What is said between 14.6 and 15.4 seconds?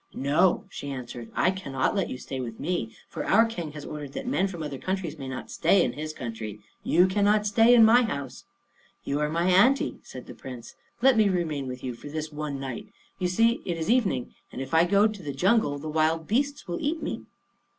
I go into the